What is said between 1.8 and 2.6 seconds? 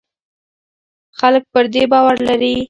باور لري.